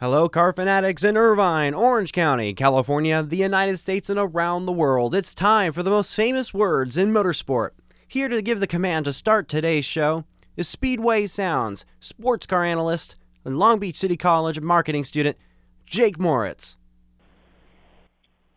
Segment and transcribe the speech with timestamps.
[0.00, 5.12] Hello, car fanatics in Irvine, Orange County, California, the United States, and around the world.
[5.12, 7.70] It's time for the most famous words in motorsport.
[8.06, 10.24] Here to give the command to start today's show
[10.56, 15.36] is Speedway Sounds sports car analyst and Long Beach City College marketing student
[15.84, 16.76] Jake Moritz.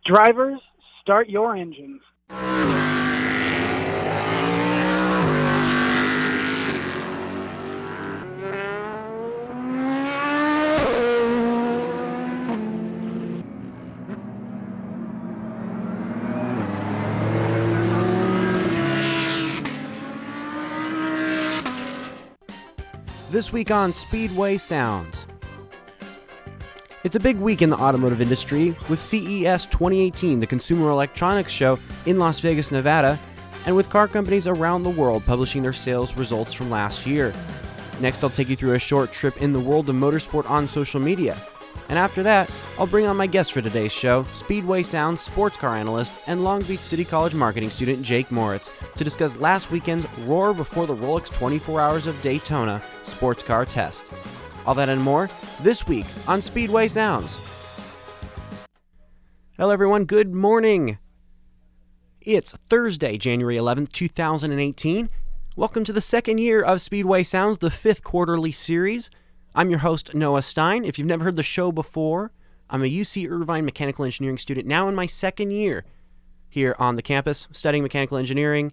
[0.05, 0.59] Drivers,
[1.01, 2.01] start your engines.
[23.41, 25.25] This week on Speedway Sounds.
[27.03, 31.79] It's a big week in the automotive industry with CES 2018, the Consumer Electronics Show
[32.05, 33.17] in Las Vegas, Nevada,
[33.65, 37.33] and with car companies around the world publishing their sales results from last year.
[37.99, 40.99] Next, I'll take you through a short trip in the world of motorsport on social
[40.99, 41.35] media.
[41.91, 45.75] And after that, I'll bring on my guest for today's show, Speedway Sounds sports car
[45.75, 50.53] analyst and Long Beach City College marketing student Jake Moritz, to discuss last weekend's Roar
[50.53, 54.09] Before the Rolex 24 Hours of Daytona sports car test.
[54.65, 55.29] All that and more
[55.63, 57.45] this week on Speedway Sounds.
[59.57, 60.05] Hello, everyone.
[60.05, 60.97] Good morning.
[62.21, 65.09] It's Thursday, January 11th, 2018.
[65.57, 69.09] Welcome to the second year of Speedway Sounds, the fifth quarterly series.
[69.53, 70.85] I'm your host, Noah Stein.
[70.85, 72.31] If you've never heard the show before,
[72.69, 75.83] I'm a UC Irvine mechanical engineering student now in my second year
[76.47, 78.71] here on the campus studying mechanical engineering.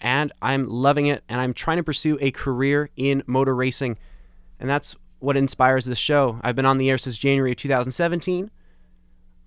[0.00, 3.98] And I'm loving it, and I'm trying to pursue a career in motor racing.
[4.60, 6.38] And that's what inspires this show.
[6.42, 8.50] I've been on the air since January of 2017,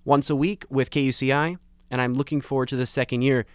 [0.04, 1.58] once a week with KUCI,
[1.90, 3.46] and I'm looking forward to the second year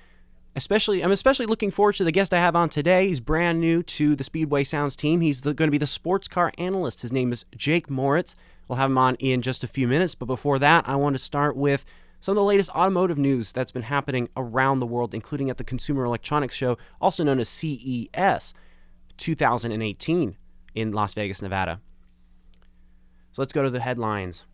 [0.59, 3.09] especially I'm especially looking forward to the guest I have on today.
[3.09, 5.21] He's brand new to the Speedway Sounds team.
[5.21, 7.01] He's the, going to be the sports car analyst.
[7.01, 8.37] His name is Jake Moritz.
[8.67, 11.19] We'll have him on in just a few minutes, but before that, I want to
[11.19, 11.85] start with
[12.21, 15.65] some of the latest automotive news that's been happening around the world, including at the
[15.65, 18.53] Consumer Electronics Show, also known as CES
[19.17, 20.37] 2018
[20.75, 21.81] in Las Vegas, Nevada.
[23.31, 24.45] So let's go to the headlines.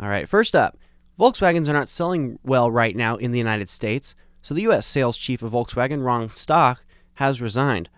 [0.00, 0.78] All right, first up,
[1.18, 4.14] Volkswagens are not selling well right now in the United States.
[4.46, 4.86] So the U.S.
[4.86, 6.84] sales chief of Volkswagen, Ron Stock,
[7.14, 7.88] has resigned.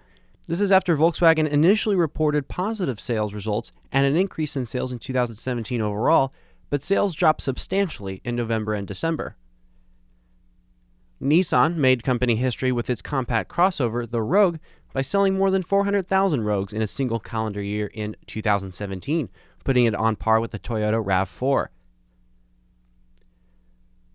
[0.47, 4.99] This is after Volkswagen initially reported positive sales results and an increase in sales in
[4.99, 6.33] 2017 overall,
[6.71, 9.37] but sales dropped substantially in November and December.
[11.21, 14.57] Nissan made company history with its compact crossover, the Rogue,
[14.95, 19.29] by selling more than 400,000 Rogues in a single calendar year in 2017,
[19.65, 21.67] putting it on par with the Toyota RAV4.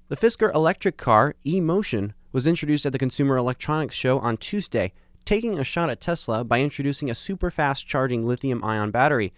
[0.07, 4.91] The Fisker electric car, eMotion, was introduced at the Consumer Electronics Show on Tuesday,
[5.23, 9.31] taking a shot at Tesla by introducing a super fast charging lithium ion battery.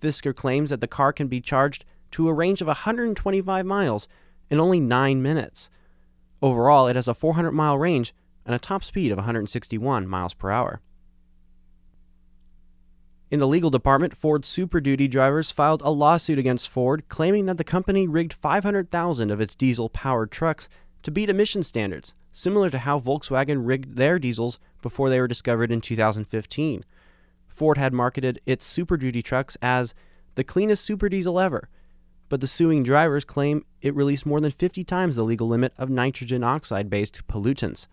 [0.00, 4.08] Fisker claims that the car can be charged to a range of 125 miles
[4.48, 5.68] in only 9 minutes.
[6.40, 8.14] Overall, it has a 400 mile range
[8.46, 10.80] and a top speed of 161 miles per hour.
[13.30, 17.58] In the legal department, Ford Super Duty drivers filed a lawsuit against Ford claiming that
[17.58, 20.70] the company rigged 500,000 of its diesel powered trucks
[21.02, 25.70] to beat emission standards similar to how Volkswagen rigged their diesels before they were discovered
[25.70, 26.84] in 2015.
[27.48, 29.94] Ford had marketed its Super Duty trucks as
[30.34, 31.68] the cleanest super diesel ever,
[32.28, 35.90] but the suing drivers claim it released more than 50 times the legal limit of
[35.90, 37.86] nitrogen oxide based pollutants.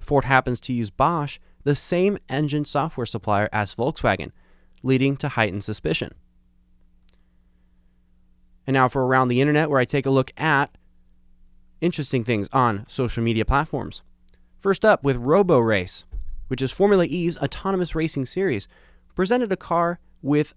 [0.00, 4.32] Ford happens to use Bosch, the same engine software supplier as Volkswagen,
[4.82, 6.14] leading to heightened suspicion.
[8.66, 10.76] And now for Around the Internet, where I take a look at
[11.80, 14.02] interesting things on social media platforms.
[14.58, 16.04] First up with Roborace,
[16.48, 18.66] which is Formula E's autonomous racing series,
[19.14, 20.54] presented a car with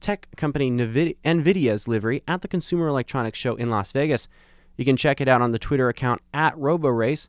[0.00, 4.28] tech company NVIDIA's livery at the Consumer Electronics Show in Las Vegas.
[4.76, 7.28] You can check it out on the Twitter account at RoboRace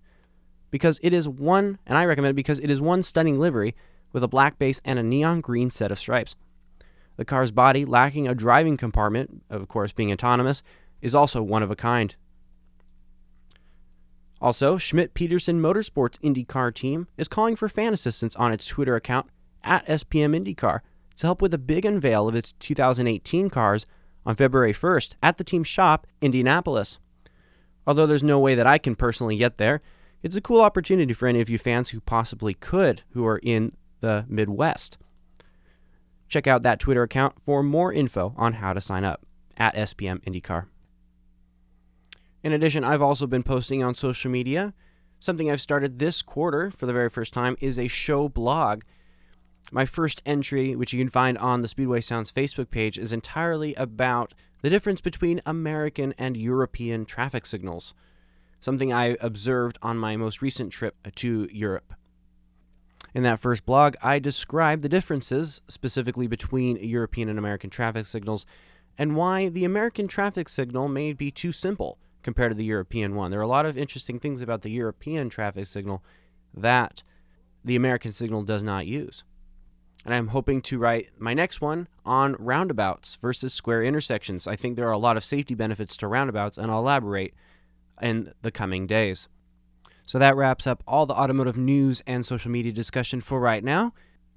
[0.70, 3.76] because it is one, and I recommend it because it is one stunning livery
[4.14, 6.36] with a black base and a neon green set of stripes.
[7.18, 10.64] The car's body, lacking a driving compartment, of course being autonomous,
[11.02, 12.16] is also one of a kind.
[14.42, 19.28] Also, Schmidt Peterson Motorsports IndyCar team is calling for fan assistance on its Twitter account
[19.64, 20.80] at SPM IndyCar
[21.18, 23.86] to help with a big unveil of its 2018 cars
[24.26, 26.98] on February 1st at the team shop, Indianapolis.
[27.86, 29.82] Although there's no way that I can personally get there,
[30.24, 33.74] it's a cool opportunity for any of you fans who possibly could who are in
[34.00, 34.98] the Midwest.
[36.28, 39.26] Check out that Twitter account for more info on how to sign up
[39.58, 40.66] at SPM IndyCar.
[42.44, 44.74] In addition, I've also been posting on social media.
[45.20, 48.82] Something I've started this quarter for the very first time is a show blog.
[49.72, 53.76] My first entry, which you can find on the Speedway Sounds Facebook page, is entirely
[53.76, 54.34] about
[54.64, 57.94] the difference between American and European traffic signals,
[58.60, 61.94] something I observed on my most recent trip to Europe.
[63.14, 68.48] In that first blog, I described the differences, specifically between European and American traffic signals,
[68.98, 73.32] and why the American traffic signal may be too simple compared to the European one.
[73.32, 76.04] There are a lot of interesting things about the European traffic signal
[76.54, 77.04] that
[77.64, 79.24] the American signal does not use.
[80.04, 84.48] And I'm hoping to write my next one on roundabouts versus square intersections.
[84.48, 87.36] I think there are a lot of safety benefits to roundabouts, and I'll elaborate
[88.02, 89.28] in the coming days.
[90.06, 93.94] So that wraps up all the automotive news and social media discussion for right now.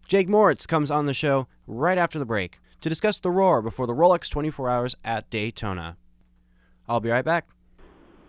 [0.06, 3.86] Jake Moritz comes on the show right after the break to discuss the roar before
[3.86, 5.96] the Rolex 24 Hours at Daytona.
[6.86, 7.46] I'll be right back.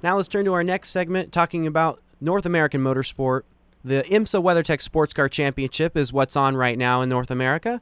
[0.05, 3.41] Now let's turn to our next segment talking about North American motorsport
[3.83, 7.81] the IMSA WeatherTech Sports Car Championship is what's on right now in North America.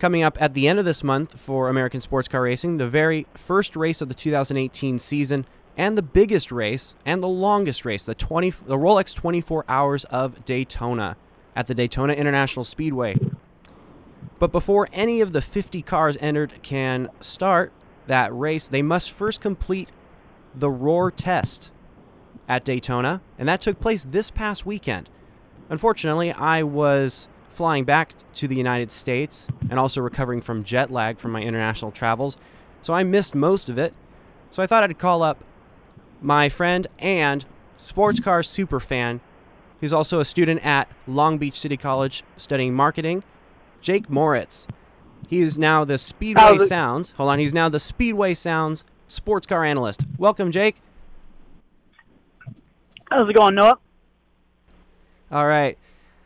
[0.00, 3.28] Coming up at the end of this month for American sports car racing, the very
[3.36, 5.46] first race of the 2018 season
[5.76, 10.44] and the biggest race and the longest race, the 20 the Rolex 24 Hours of
[10.44, 11.16] Daytona
[11.54, 13.16] at the Daytona International Speedway.
[14.40, 17.72] But before any of the 50 cars entered can start
[18.08, 19.90] that race, they must first complete
[20.54, 21.70] the roar test
[22.48, 25.08] at Daytona, and that took place this past weekend.
[25.68, 31.18] Unfortunately, I was flying back to the United States and also recovering from jet lag
[31.18, 32.36] from my international travels,
[32.82, 33.94] so I missed most of it.
[34.50, 35.44] So I thought I'd call up
[36.20, 37.44] my friend and
[37.76, 39.20] sports car super fan.
[39.80, 43.22] He's also a student at Long Beach City College studying marketing,
[43.80, 44.66] Jake Moritz.
[45.28, 47.12] He is now the Speedway Sounds.
[47.12, 50.04] Hold on, he's now the Speedway Sounds sports car analyst.
[50.18, 50.76] Welcome, Jake.
[53.10, 53.78] How's it going, Noah?
[55.30, 55.76] All right.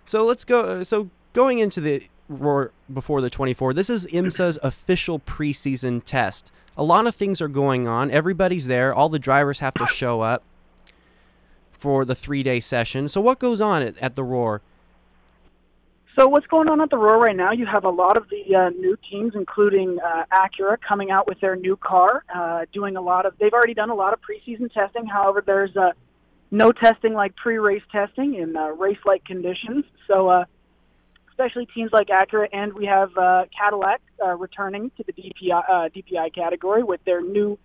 [0.05, 0.61] So let's go.
[0.61, 6.51] Uh, so going into the roar before the 24, this is IMSA's official preseason test.
[6.77, 8.11] A lot of things are going on.
[8.11, 8.95] Everybody's there.
[8.95, 10.43] All the drivers have to show up
[11.73, 13.09] for the three day session.
[13.09, 14.61] So, what goes on at, at the Roar?
[16.17, 17.51] So, what's going on at the Roar right now?
[17.51, 21.41] You have a lot of the uh, new teams, including uh, Acura, coming out with
[21.41, 23.35] their new car, uh, doing a lot of.
[23.41, 25.07] They've already done a lot of preseason testing.
[25.07, 25.93] However, there's a
[26.53, 29.85] no testing like pre-race testing in uh, race-like conditions.
[30.07, 30.45] So, uh,
[31.31, 35.89] especially teams like Acura, and we have uh, Cadillac uh, returning to the DPI, uh,
[35.89, 37.59] DPI category with their new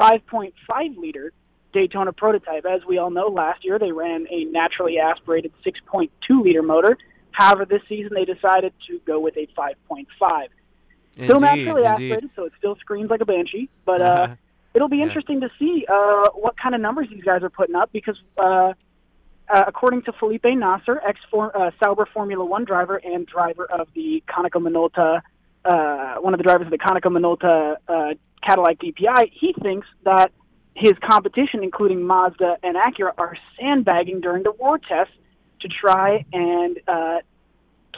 [0.00, 0.52] 5.5
[0.96, 1.32] liter
[1.72, 2.66] Daytona prototype.
[2.66, 6.08] As we all know, last year they ran a naturally aspirated 6.2
[6.40, 6.96] liter motor.
[7.36, 10.06] However, this season they decided to go with a 5.5.
[11.12, 12.12] Still naturally indeed.
[12.12, 14.36] aspirated, so it still screams like a banshee, but uh,
[14.74, 15.02] it'll be yeah.
[15.04, 18.72] interesting to see uh, what kind of numbers these guys are putting up because, uh,
[19.50, 24.24] uh, according to Felipe Nasr, ex uh, Sauber Formula One driver and driver of the
[24.26, 25.20] Konica Minolta,
[25.66, 30.32] uh, one of the drivers of the Konica Minolta uh, Cadillac DPI, he thinks that
[30.74, 35.10] his competition, including Mazda and Acura, are sandbagging during the Roar test
[35.66, 37.18] to try and uh,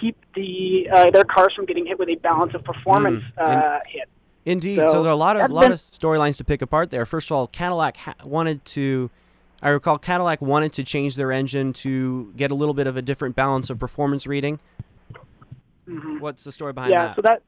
[0.01, 3.43] keep the uh, their cars from getting hit with a balance of performance mm.
[3.43, 4.09] uh, hit.
[4.45, 4.79] Indeed.
[4.79, 7.05] So, so there are a lot of lot of storylines to pick apart there.
[7.05, 9.11] First of all, Cadillac ha- wanted to.
[9.61, 13.03] I recall Cadillac wanted to change their engine to get a little bit of a
[13.03, 14.61] different balance of performance reading.
[15.89, 16.21] Mm-hmm.
[16.21, 17.17] What's the story behind yeah, that?
[17.17, 17.43] so that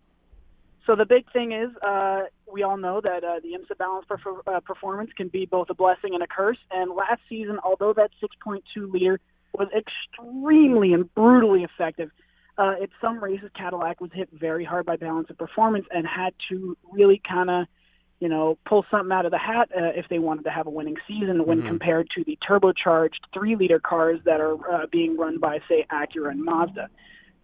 [0.87, 2.23] so the big thing is uh,
[2.53, 5.75] we all know that uh, the IMSA balance for uh, performance can be both a
[5.75, 6.59] blessing and a curse.
[6.71, 9.21] And last season, although that 6.2 liter
[9.53, 12.11] was extremely and brutally effective,
[12.59, 16.35] uh, at some races, Cadillac was hit very hard by balance of performance and had
[16.51, 17.67] to really kind of,
[18.21, 20.71] you know, pull something out of the hat uh, if they wanted to have a
[20.71, 21.69] winning season when mm-hmm.
[21.69, 26.31] compared to the turbocharged three liter cars that are uh, being run by, say, Acura
[26.31, 26.89] and Mazda.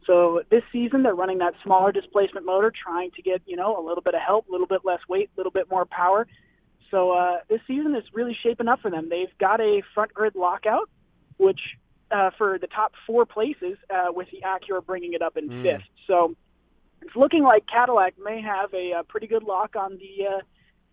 [0.06, 3.82] So this season, they're running that smaller displacement motor, trying to get, you know, a
[3.84, 6.26] little bit of help, a little bit less weight, a little bit more power.
[6.90, 9.08] So uh, this season is really shaping up for them.
[9.08, 10.88] They've got a front grid lockout,
[11.38, 11.60] which
[12.10, 15.62] uh, for the top four places, uh, with the Acura bringing it up in mm.
[15.62, 15.88] fifth.
[16.06, 16.34] So
[17.02, 20.40] it's looking like Cadillac may have a, a pretty good lock on the uh,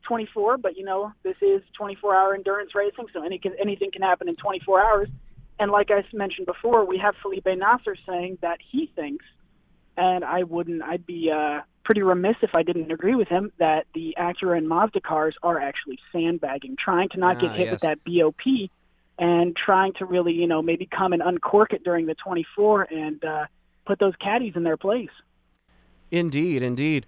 [0.08, 0.58] 24.
[0.58, 4.36] But you know, this is 24-hour endurance racing, so any can, anything can happen in
[4.36, 5.10] 24 hours.
[5.60, 9.26] And like I mentioned before, we have Felipe Nasr saying that he thinks,
[9.96, 13.86] and I wouldn't, I'd be uh, pretty remiss if I didn't agree with him that
[13.94, 17.72] the Acura and Mazda cars are actually sandbagging, trying to not get ah, hit yes.
[17.72, 18.70] with that BOP
[19.24, 23.24] and trying to really, you know, maybe come and uncork it during the 24 and
[23.24, 23.46] uh,
[23.86, 25.10] put those caddies in their place.
[26.12, 27.06] Indeed, indeed.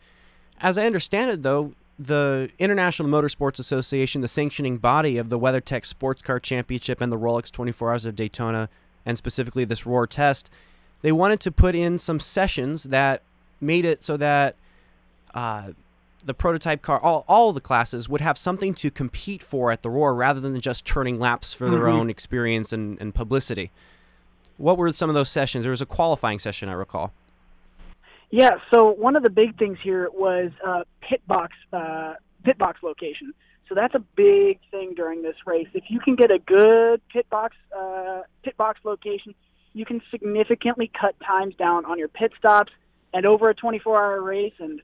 [0.61, 5.85] As I understand it, though, the International Motorsports Association, the sanctioning body of the WeatherTech
[5.85, 8.69] Sports Car Championship and the Rolex 24 Hours of Daytona,
[9.05, 10.49] and specifically this Roar test,
[11.01, 13.23] they wanted to put in some sessions that
[13.59, 14.55] made it so that
[15.33, 15.71] uh,
[16.25, 19.89] the prototype car, all, all the classes would have something to compete for at the
[19.89, 21.93] Roar rather than just turning laps for their Mhm.
[21.93, 23.71] own experience and, and publicity.
[24.57, 25.63] What were some of those sessions?
[25.63, 27.13] There was a qualifying session, I recall.
[28.31, 32.81] Yeah, so one of the big things here was uh, pit box uh, pit box
[32.81, 33.33] location.
[33.69, 35.67] So that's a big thing during this race.
[35.73, 39.35] If you can get a good pit box uh, pit box location,
[39.73, 42.71] you can significantly cut times down on your pit stops.
[43.13, 44.81] And over a 24-hour race, and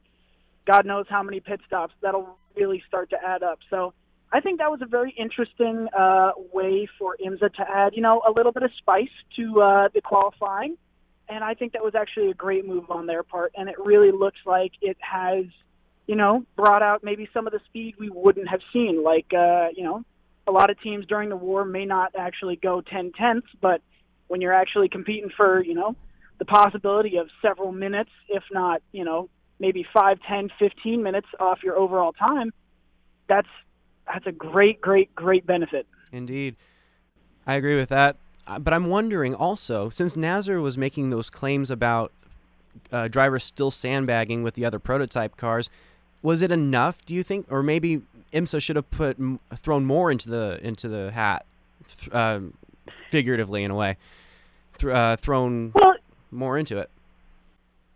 [0.66, 3.60] God knows how many pit stops, that'll really start to add up.
[3.70, 3.94] So
[4.32, 8.22] I think that was a very interesting uh, way for IMSA to add, you know,
[8.28, 10.78] a little bit of spice to uh, the qualifying
[11.32, 13.54] and I think that was actually a great move on their part.
[13.56, 15.46] And it really looks like it has,
[16.06, 19.02] you know, brought out maybe some of the speed we wouldn't have seen.
[19.02, 20.04] Like, uh, you know,
[20.46, 23.82] a lot of teams during the Roar may not actually go 10 tenths, but
[24.28, 25.96] when you're actually competing for, you know,
[26.38, 29.30] the possibility of several minutes, if not, you know,
[29.62, 32.52] maybe 5, 10, 15 minutes off your overall time,
[33.28, 33.48] that's
[34.12, 35.88] that's a great, great, great benefit.
[36.12, 36.58] Indeed.
[37.48, 38.18] I agree with that.
[38.46, 42.12] Uh, But I'm wondering also, since Nasr was making those claims about
[42.92, 45.70] uh, drivers still sandbagging with the other prototype cars,
[46.22, 47.06] was it enough?
[47.06, 48.02] Do you think, or maybe
[48.34, 49.18] IMSA should have put
[49.58, 51.46] thrown more into the into the hat,
[52.00, 52.54] th- um,
[53.10, 53.98] figuratively in a way,
[54.78, 55.96] th- uh, thrown Well,
[56.32, 56.90] more into it.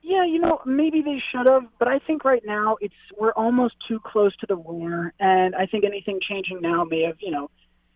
[0.07, 3.73] Yeah, you know, maybe they should have, but I think right now it's we're almost
[3.87, 7.49] too close to the war, and I think anything changing now may have, you know,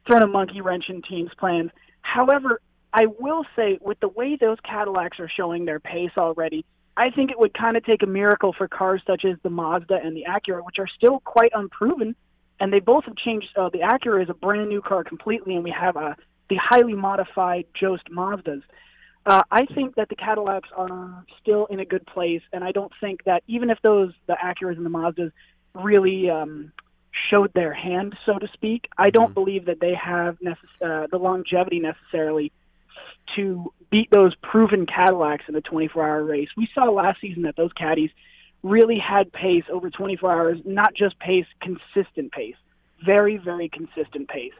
[0.08, 1.70] thrown a monkey wrench in teams' plans.
[2.02, 2.62] However,
[2.92, 6.66] I will say with the way those Cadillacs are showing their pace already,
[6.98, 10.00] I think it would kind of take a miracle for cars such as the Mazda
[10.04, 12.16] and the Acura, which are still quite unproven,
[12.60, 13.50] and they both have changed.
[13.56, 16.16] Uh, the Acura is a brand new car completely, and we have uh,
[16.50, 18.64] the highly modified Joest Mazdas.
[19.26, 22.92] Uh, I think that the Cadillacs are still in a good place, and I don't
[23.02, 25.32] think that even if those the Acuras and the Mazdas
[25.76, 26.72] really um,
[27.30, 29.36] showed their hand, so to speak, I don't Mhm.
[29.36, 32.52] believe that they have necess- uh, the longevity necessarily
[33.36, 36.50] to beat those proven Cadillacs in a 24-hour race.
[36.58, 38.12] We saw last season that those caddies
[38.64, 42.56] really had pace over 24 hours, not just pace, consistent pace,
[43.06, 44.54] very, very consistent pace.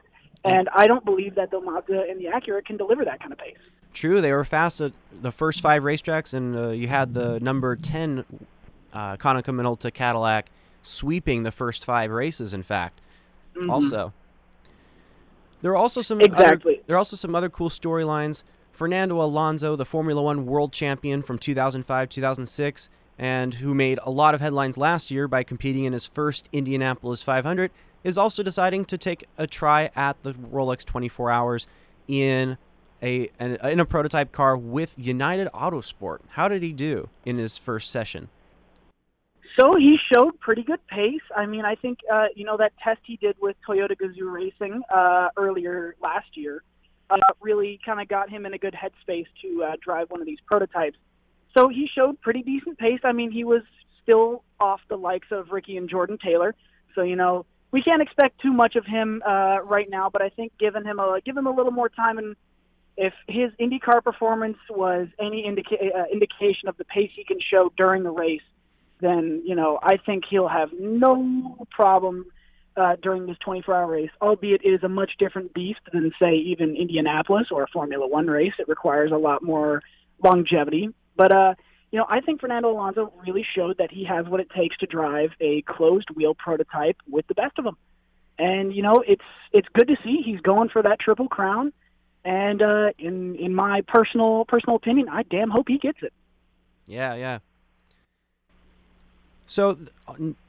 [0.44, 3.38] And I don't believe that the Mazda and the Acura can deliver that kind of
[3.38, 3.58] pace.
[3.92, 7.74] True, they were fast at the first five racetracks, and uh, you had the number
[7.76, 8.24] 10
[8.92, 10.50] uh, Konica Minolta Cadillac
[10.82, 13.00] sweeping the first five races, in fact.
[13.56, 13.68] Mhm.
[13.70, 14.12] Also,
[15.60, 16.74] there are also some Exactly.
[16.76, 18.42] Other, there are also some other cool storylines.
[18.72, 24.34] Fernando Alonso, the Formula One world champion from 2005 2006, and who made a lot
[24.34, 27.70] of headlines last year by competing in his first Indianapolis 500,
[28.02, 31.66] is also deciding to take a try at the Rolex 24 Hours
[32.08, 32.56] in
[33.02, 36.20] a an, in a prototype car with United Autosport.
[36.30, 38.28] How did he do in his first session?
[39.58, 41.20] So he showed pretty good pace.
[41.36, 44.82] I mean, I think uh, you know that test he did with Toyota Gazoo Racing
[44.94, 46.62] uh, earlier last year
[47.10, 50.26] uh, really kind of got him in a good headspace to uh, drive one of
[50.26, 50.96] these prototypes.
[51.56, 53.00] So he showed pretty decent pace.
[53.02, 53.62] I mean, he was
[54.02, 56.54] still off the likes of Ricky and Jordan Taylor.
[56.94, 60.10] So you know we can't expect too much of him uh, right now.
[60.10, 62.36] But I think giving him a give him a little more time and
[63.00, 67.72] if his IndyCar performance was any indica- uh, indication of the pace he can show
[67.74, 68.42] during the race,
[69.00, 72.26] then you know I think he'll have no problem
[72.76, 74.10] uh, during this 24-hour race.
[74.20, 78.26] Albeit it is a much different beast than say even Indianapolis or a Formula One
[78.26, 78.52] race.
[78.58, 79.82] It requires a lot more
[80.22, 80.90] longevity.
[81.16, 81.54] But uh,
[81.90, 84.86] you know I think Fernando Alonso really showed that he has what it takes to
[84.86, 87.78] drive a closed-wheel prototype with the best of them.
[88.38, 91.72] And you know it's it's good to see he's going for that triple crown.
[92.24, 96.12] And uh, in in my personal personal opinion, I damn hope he gets it.
[96.86, 97.38] Yeah, yeah.
[99.46, 99.78] So,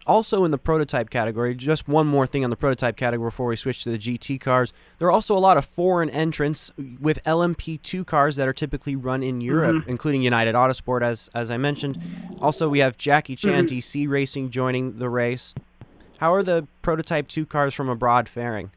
[0.05, 3.55] also in the prototype category, just one more thing on the prototype category before we
[3.55, 4.73] switch to the GT cars.
[4.99, 9.23] There are also a lot of foreign entrants with LMP2 cars that are typically run
[9.23, 11.97] in Europe, including United Autosport, as as I mentioned.
[12.41, 13.69] Also, we have Jackie Chan Mhm.
[13.69, 15.55] DC Racing joining the race.
[16.19, 18.69] How are the prototype 2 cars from abroad faring?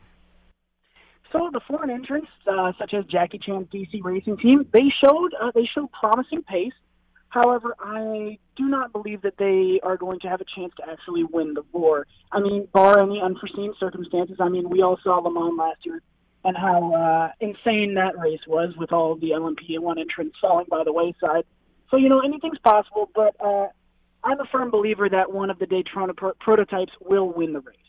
[1.35, 5.51] So the foreign entrants, uh, such as Jackie Chan's DC Racing Team, they showed uh,
[5.53, 6.73] they showed promising pace.
[7.29, 11.25] However, I do not believe that they are going to have a chance to actually
[11.25, 12.07] win the war.
[12.31, 14.37] I mean, bar any unforeseen circumstances.
[14.39, 16.01] I mean, we all saw Le Mans last year
[16.45, 20.93] and how uh, insane that race was with all the LMP1 entrants falling by the
[20.93, 21.47] wayside.
[21.91, 23.11] So you know, anything's possible.
[23.13, 23.67] But uh,
[24.23, 27.84] I'm a firm believer that one of the Daytona pro- prototypes will win the race.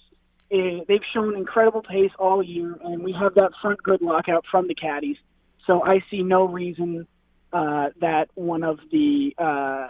[0.52, 4.68] Uh, they've shown incredible pace all year, and we have that front good lockout from
[4.68, 5.18] the caddies.
[5.66, 7.08] So I see no reason
[7.52, 9.88] uh, that one of the uh,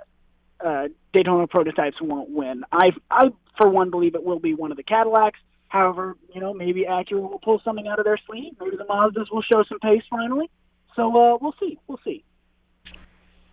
[0.65, 2.63] uh, Daytona prototypes won't win.
[2.71, 5.39] I, I, for one, believe it will be one of the Cadillacs.
[5.67, 8.53] However, you know, maybe Acura will pull something out of their sleeve.
[8.61, 10.49] Maybe the Mazdas will show some pace finally.
[10.95, 11.77] So uh, we'll see.
[11.87, 12.23] We'll see.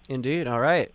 [0.08, 0.46] Indeed.
[0.46, 0.92] All right.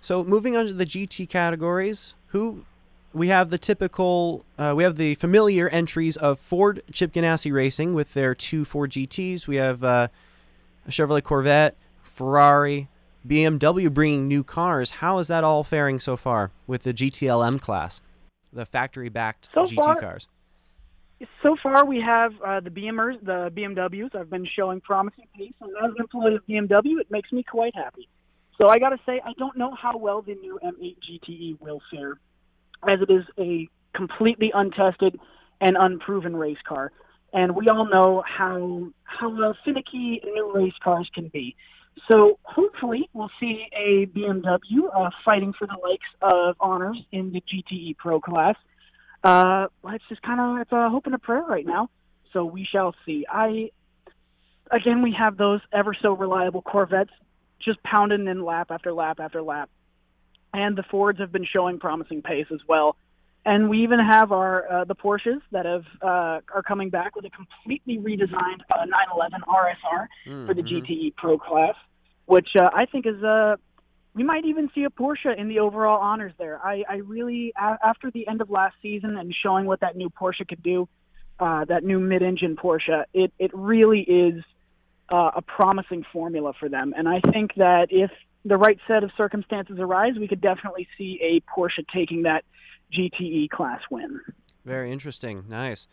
[0.00, 2.64] So moving on to the GT categories, who
[3.12, 7.94] we have the typical, uh, we have the familiar entries of Ford Chip Ganassi Racing
[7.94, 9.46] with their two Ford GTs.
[9.46, 10.08] We have uh,
[10.86, 12.88] a Chevrolet Corvette, Ferrari,
[13.26, 14.90] BMW bringing new cars.
[14.90, 18.00] How is that all faring so far with the GTLM class,
[18.52, 20.28] the factory-backed so GT far, cars?
[21.42, 24.14] So far, we have uh, the BMers, the BMWs.
[24.14, 27.74] I've been showing promising pace, and as an employee of BMW, it makes me quite
[27.76, 28.08] happy.
[28.58, 31.80] So I got to say, I don't know how well the new M8 GTE will
[31.90, 32.18] fare,
[32.88, 35.18] as it is a completely untested
[35.60, 36.92] and unproven race car,
[37.32, 41.56] and we all know how how uh, finicky new race cars can be.
[42.10, 47.40] So hopefully we'll see a BMW uh, fighting for the likes of honors in the
[47.40, 48.56] GTE Pro class.
[49.22, 51.90] Uh, it's just kind of it's a hope and a prayer right now.
[52.32, 53.24] So we shall see.
[53.30, 53.70] I
[54.70, 57.12] again we have those ever so reliable Corvettes
[57.64, 59.70] just pounding in lap after lap after lap,
[60.52, 62.96] and the Fords have been showing promising pace as well.
[63.44, 67.24] And we even have our uh, the Porsches that have uh, are coming back with
[67.24, 70.46] a completely redesigned uh, 911 RSR mm-hmm.
[70.46, 70.62] for the.
[70.62, 71.74] GTE Pro class,
[72.26, 73.56] which uh, I think is a uh,
[74.14, 76.60] we might even see a Porsche in the overall honors there.
[76.62, 80.10] I, I really a- after the end of last season and showing what that new
[80.10, 80.88] Porsche could do,
[81.40, 84.44] uh, that new mid-engine Porsche, it it really is
[85.10, 86.94] uh, a promising formula for them.
[86.96, 88.10] And I think that if
[88.44, 92.44] the right set of circumstances arise, we could definitely see a Porsche taking that
[92.92, 94.20] GTE class win.
[94.64, 95.44] Very interesting.
[95.48, 95.86] Nice.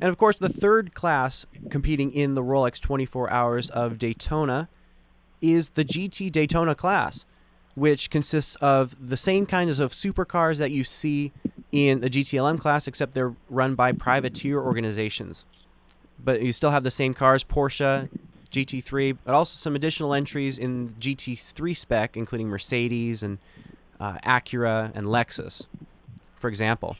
[0.00, 4.68] And of course, the third class competing in the Rolex 24 Hours of Daytona
[5.40, 7.24] is the GT Daytona class,
[7.74, 11.32] which consists of the same kinds of supercars that you see
[11.72, 15.44] in the GTLM class, except they're run by privateer organizations.
[16.22, 18.08] But you still have the same cars Porsche,
[18.50, 23.38] GT3, but also some additional entries in GT3 spec, including Mercedes and
[24.00, 25.66] uh, Acura, and Lexus,
[26.36, 26.96] for example.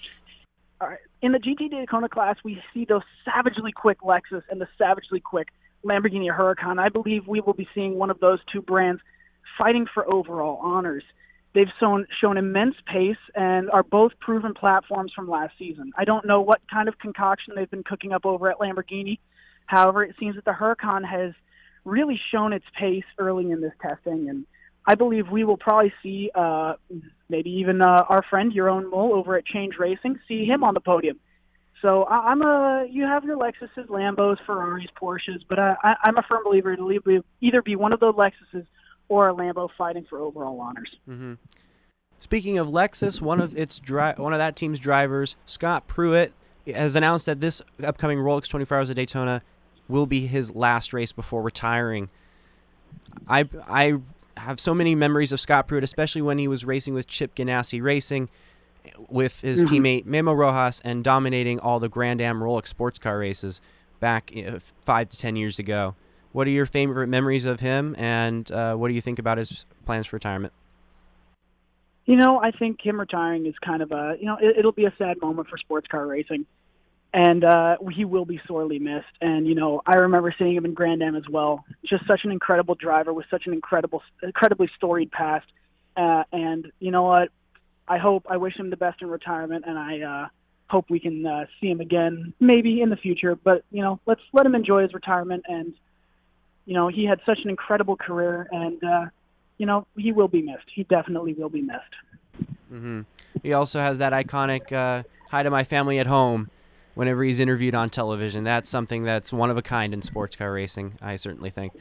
[0.80, 0.98] All right.
[1.22, 5.48] In the GT Daytona class, we see those savagely quick Lexus and the savagely quick
[5.84, 6.78] Lamborghini Huracan.
[6.78, 9.00] I believe we will be seeing one of those two brands
[9.56, 11.02] fighting for overall honors.
[11.54, 15.92] They've shown, shown immense pace and are both proven platforms from last season.
[15.96, 19.18] I don't know what kind of concoction they've been cooking up over at Lamborghini.
[19.68, 21.34] However, it seems that the Huracan has
[21.84, 24.46] really shown its pace early in this testing, and
[24.86, 26.74] I believe we will probably see uh,
[27.28, 30.80] maybe even uh, our friend Jeroen Mul over at Change Racing, see him on the
[30.80, 31.20] podium.
[31.82, 36.22] So I, I'm a you have your Lexuses, Lambos, Ferraris, Porsches, but I, I'm a
[36.22, 36.90] firm believer it'll
[37.40, 38.66] either be one of the Lexuses
[39.08, 40.90] or a Lambo fighting for overall honors.
[41.08, 41.34] Mm-hmm.
[42.18, 46.32] Speaking of Lexus, one of its dri- one of that team's drivers, Scott Pruett,
[46.66, 49.42] has announced that this upcoming Rolex 24 Hours of Daytona
[49.88, 52.10] will be his last race before retiring.
[53.26, 53.98] I I
[54.36, 57.82] have so many memories of Scott Pruett, especially when he was racing with Chip Ganassi
[57.82, 58.28] Racing
[59.08, 59.74] with his mm-hmm.
[59.74, 63.60] teammate Memo Rojas and dominating all the Grand Am Rolex sports car races
[64.00, 65.94] back uh, five to ten years ago.
[66.32, 69.64] What are your favorite memories of him, and uh, what do you think about his
[69.84, 70.52] plans for retirement?
[72.04, 74.84] You know, I think him retiring is kind of a you know it, it'll be
[74.84, 76.46] a sad moment for sports car racing
[77.12, 79.06] and uh, he will be sorely missed.
[79.20, 81.64] And you know, I remember seeing him in Grand Am as well.
[81.84, 85.46] Just such an incredible driver with such an incredible, incredibly storied past.
[85.96, 87.30] Uh, and you know what?
[87.88, 90.28] I hope I wish him the best in retirement, and I uh,
[90.68, 93.34] hope we can uh, see him again, maybe in the future.
[93.34, 95.44] But you know, let's let him enjoy his retirement.
[95.48, 95.72] And
[96.66, 99.06] you know, he had such an incredible career, and uh,
[99.56, 100.66] you know, he will be missed.
[100.74, 101.80] He definitely will be missed.
[102.70, 103.00] Mm-hmm.
[103.42, 106.50] He also has that iconic uh, "Hi to my family at home."
[106.98, 108.42] Whenever he's interviewed on television.
[108.42, 110.94] That's something that's one of a kind in sports car racing.
[111.00, 111.72] I certainly think.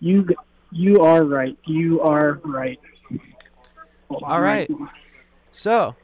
[0.00, 0.26] You
[0.72, 1.58] you are right.
[1.66, 2.80] You are right.
[4.08, 4.70] All right.
[5.52, 5.94] So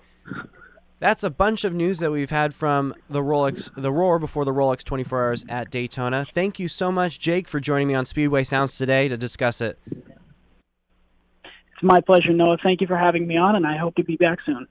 [0.99, 4.53] that's a bunch of news that we've had from the Rolex, the Roar before the
[4.53, 6.27] Rolex 24 Hours at Daytona.
[6.35, 9.79] Thank you so much, Jake, for joining me on Speedway Sounds today to discuss it.
[9.87, 12.59] It's my pleasure, Noah.
[12.63, 14.69] Thank you for having me on, and I hope to be back soon.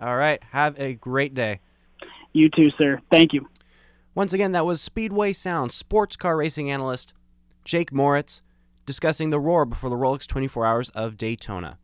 [0.00, 0.42] All right.
[0.52, 1.60] Have a great day.
[2.32, 3.00] You too, sir.
[3.10, 3.48] Thank you.
[4.14, 7.12] Once again, that was Speedway Sound sports car racing analyst
[7.64, 8.42] Jake Moritz
[8.86, 11.78] discussing the roar before the Rolex 24 Hours of Daytona.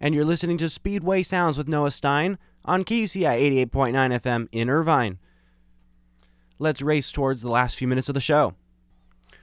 [0.00, 5.18] And you're listening to Speedway Sounds with Noah Stein on KUCI 88.9 FM in Irvine.
[6.58, 8.54] Let's race towards the last few minutes of the show.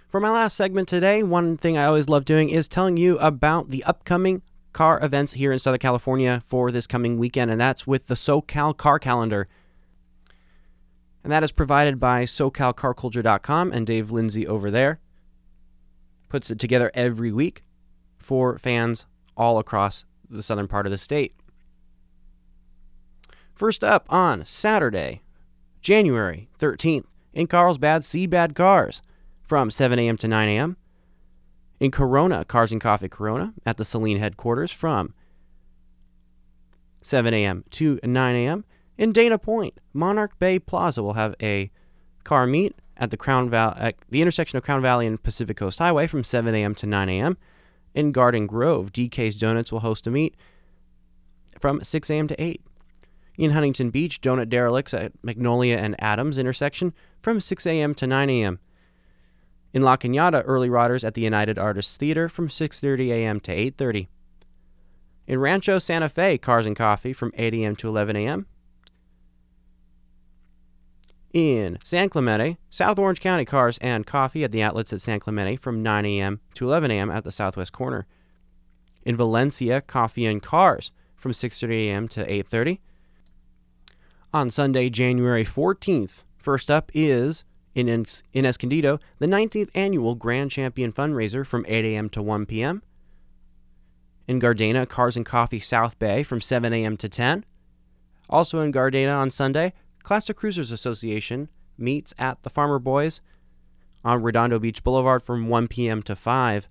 [0.09, 3.69] For my last segment today, one thing I always love doing is telling you about
[3.69, 4.41] the upcoming
[4.73, 8.75] car events here in Southern California for this coming weekend, and that's with the SoCal
[8.75, 9.47] Car Calendar.
[11.23, 14.99] And that is provided by SoCalCarCulture.com and Dave Lindsay over there.
[16.29, 17.61] Puts it together every week
[18.17, 19.05] for fans
[19.35, 21.33] all across the southern part of the state.
[23.53, 25.21] First up on Saturday,
[25.81, 29.01] January 13th, in Carlsbad, See Bad Cars
[29.41, 30.17] from 7 a.m.
[30.17, 30.77] to 9 a.m.
[31.79, 35.13] In Corona, Cars and Coffee Corona at the Saleen headquarters from
[37.01, 37.63] 7 a.m.
[37.71, 38.65] to 9 a.m.
[38.97, 41.71] In Dana Point, Monarch Bay Plaza will have a
[42.25, 45.79] car meet at the Crown Val- at the intersection of Crown Valley and Pacific Coast
[45.79, 46.75] Highway from 7 a.m.
[46.75, 47.37] to 9 a.m.
[47.95, 50.35] In Garden Grove, DK's Donuts will host a meet
[51.59, 52.27] from 6 a.m.
[52.27, 52.61] to 8.
[53.37, 57.95] In Huntington Beach, Donut Derelicts at Magnolia and Adams intersection from 6 a.m.
[57.95, 58.59] to 9 a.m.
[59.71, 63.39] In La Cañada, Early Riders at the United Artists Theater from 6:30 a.m.
[63.41, 64.07] to 8:30.
[65.27, 67.75] In Rancho Santa Fe, Cars and Coffee from 8 a.m.
[67.75, 68.47] to 11 a.m.
[71.31, 75.55] In San Clemente, South Orange County Cars and Coffee at the outlets at San Clemente
[75.55, 76.39] from 9 a.m.
[76.55, 77.11] to 11 a.m.
[77.11, 78.07] at the southwest corner.
[79.03, 82.07] In Valencia, Coffee and Cars from 6:30 a.m.
[82.07, 82.79] to 8:30.
[84.33, 87.43] On Sunday, January 14th, first up is
[87.75, 92.09] in, in Escondido, the 19th annual Grand Champion fundraiser from 8 a.m.
[92.09, 92.81] to 1 p.m.
[94.27, 96.97] In Gardena, Cars and Coffee South Bay from 7 a.m.
[96.97, 97.45] to 10.
[98.29, 103.21] Also in Gardena on Sunday, Classic Cruisers Association meets at the Farmer Boys
[104.03, 106.01] on Redondo Beach Boulevard from 1 p.m.
[106.03, 106.67] to 5.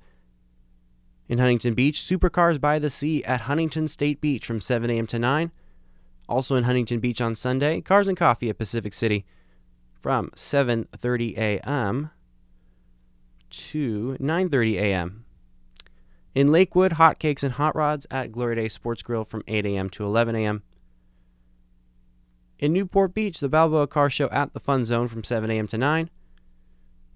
[1.28, 5.06] In Huntington Beach, Supercars by the Sea at Huntington State Beach from 7 a.m.
[5.08, 5.50] to 9.
[6.28, 9.26] Also in Huntington Beach on Sunday, Cars and Coffee at Pacific City
[10.00, 12.10] from 7:30 a.m.
[13.50, 15.24] to 9:30 a.m.
[16.34, 19.90] In Lakewood, hotcakes and hot rods at Glory Day Sports Grill from 8 a.m.
[19.90, 20.62] to 11 a.m.
[22.58, 25.66] In Newport Beach, the Balboa Car Show at the Fun Zone from 7 a.m.
[25.68, 26.10] to 9.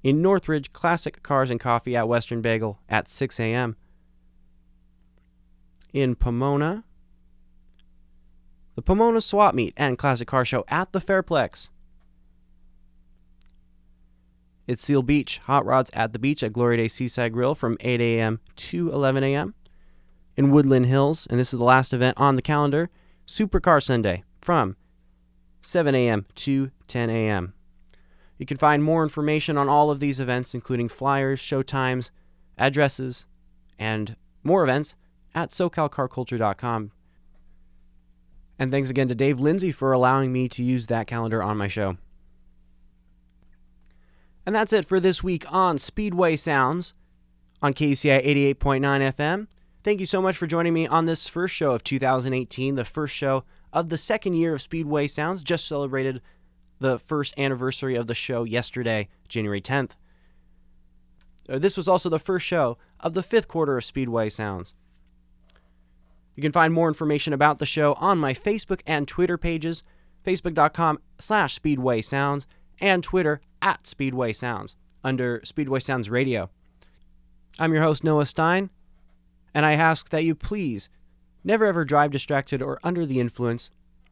[0.03, 3.77] In Northridge, classic cars and coffee at Western Bagel at 6 a.m.
[5.93, 6.85] In Pomona,
[8.75, 11.69] the Pomona Swap Meet and Classic Car Show at the Fairplex.
[14.67, 18.01] It's Seal Beach, Hot Rods at the Beach at Glory Day Seaside Grill from 8
[18.01, 18.41] a.m.
[18.57, 19.55] to 11 a.m.
[20.37, 22.89] In Woodland Hills, and this is the last event on the calendar,
[23.27, 24.77] Supercar Sunday from
[25.63, 26.27] 7 a.m.
[26.37, 27.55] to 10 a.m.
[28.39, 32.11] You can find more information on all of these events, including flyers, show times,
[32.57, 33.27] addresses,
[33.79, 34.95] and more events
[35.35, 36.93] at SoCalCarCulture.com.
[38.59, 41.69] And thanks again to Dave Lindsay for allowing me to use that calendar on my
[41.69, 41.97] show.
[44.45, 46.95] And that's it for this week on Speedway Sounds
[47.61, 48.25] on KCI
[48.57, 49.47] 88.9 FM.
[49.85, 53.15] Thank you so much for joining me on this first show of 2018, the first
[53.15, 55.43] show of the second year of Speedway Sounds.
[55.43, 56.21] Just celebrated
[56.81, 59.93] the first anniversary of the show yesterday, January 10th.
[61.49, 64.75] Uh, this was also the first show of the fifth quarter of Speedway Sounds.
[66.35, 69.83] You can find more information about the show on my Facebook and Twitter pages,
[70.25, 72.47] facebook.com slash Speedway Sounds
[72.81, 76.51] and Twitter at Speedway Sounds under Speedway Sounds Radio.
[77.59, 78.71] I'm your host, Noah Stein,
[79.55, 80.89] and I ask that you please
[81.45, 83.71] never ever drive distracted or under the influence,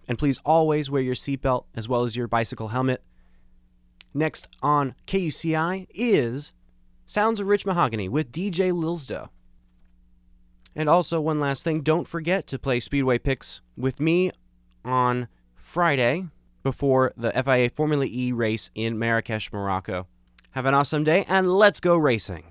[0.08, 3.02] and please always wear your seatbelt as well as your bicycle helmet.
[4.12, 6.52] Next on KUCI is
[7.06, 9.28] Sounds of Rich Mahogany with DJ Lilsdo.
[10.74, 14.30] And also, one last thing don't forget to play Speedway Picks with me
[14.84, 16.26] on Friday,
[16.62, 20.06] before the FIA Formula E race in Marrakesh, Morocco.
[20.52, 22.44] Have an awesome day and let's go racing!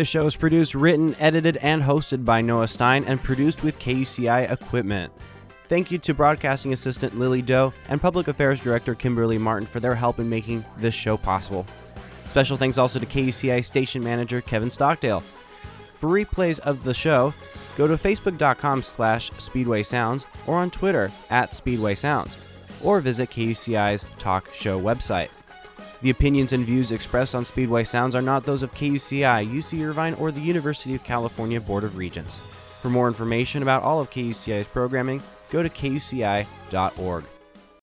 [0.00, 4.50] This show is produced, written, edited, and hosted by Noah Stein and produced with KUCI
[4.50, 5.12] equipment.
[5.64, 9.94] Thank you to broadcasting assistant Lily Doe and public affairs director Kimberly Martin for their
[9.94, 11.66] help in making this show possible.
[12.28, 15.20] Special thanks also to KUCI station manager Kevin Stockdale.
[15.98, 17.34] For replays of the show,
[17.76, 22.42] go to facebook.com slash Speedway Sounds or on Twitter at Speedway Sounds,
[22.82, 25.28] or visit KUCI's talk show website.
[26.02, 30.14] The opinions and views expressed on Speedway Sounds are not those of KUCI, UC Irvine,
[30.14, 32.38] or the University of California Board of Regents.
[32.80, 37.24] For more information about all of KUCI's programming, go to kuci.org.